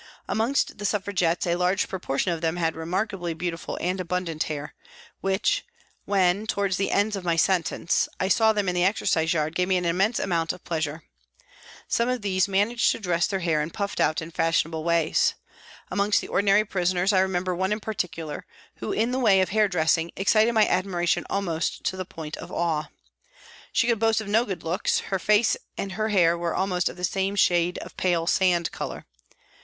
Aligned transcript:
Amongst 0.27 0.79
the 0.79 0.83
Suffragettes, 0.85 1.45
a 1.45 1.53
large 1.55 1.87
proportion 1.87 2.31
of 2.33 2.41
them 2.41 2.55
had 2.55 2.75
remarkably 2.75 3.35
beautiful 3.35 3.77
and 3.79 3.99
abundant 4.01 4.45
hair, 4.45 4.73
which 5.19 5.63
when, 6.05 6.47
towards 6.47 6.77
the 6.77 6.89
end 6.89 7.15
of 7.15 7.23
my 7.23 7.35
sentence, 7.35 8.09
I 8.19 8.27
saw 8.27 8.51
them 8.51 8.67
in 8.67 8.73
the 8.73 8.83
exercise 8.83 9.31
yard 9.31 9.53
gave 9.53 9.67
me 9.67 9.77
an 9.77 9.85
immense 9.85 10.17
amount 10.17 10.53
of 10.53 10.63
pleasure. 10.63 11.03
Some 11.87 12.09
of 12.09 12.23
these 12.23 12.47
managed 12.47 12.89
to 12.93 12.99
dress 12.99 13.27
their 13.27 13.41
hair 13.41 13.61
hi 13.63 13.69
puffed 13.69 13.99
out 13.99 14.21
and 14.21 14.33
fashionable 14.33 14.83
ways. 14.83 15.35
Amongst 15.91 16.19
the 16.21 16.29
ordinary 16.29 16.65
prisoners 16.65 17.13
I 17.13 17.19
remember 17.19 17.53
one 17.53 17.71
in 17.71 17.79
particular 17.79 18.47
who, 18.77 18.91
in 18.91 19.11
the 19.11 19.19
way 19.19 19.39
of 19.39 19.49
hair 19.49 19.67
dressing, 19.67 20.09
excited 20.15 20.51
my 20.53 20.65
admira 20.65 21.07
tion 21.07 21.27
almost 21.29 21.83
to 21.83 21.95
the 21.95 22.05
point 22.05 22.37
of 22.37 22.51
awe. 22.51 22.85
She 23.71 23.85
could 23.85 23.99
boast 23.99 24.19
of 24.19 24.27
no 24.27 24.45
good 24.45 24.63
looks, 24.63 24.97
her 25.13 25.19
face 25.19 25.55
and 25.77 25.91
her 25.91 26.09
hair 26.09 26.39
were 26.39 26.55
of 26.55 26.59
almost 26.59 26.87
the 26.95 27.03
same 27.03 27.35
shade 27.35 27.77
of 27.83 27.95
pale 27.97 28.25
sand 28.25 28.71
colour. 28.71 29.05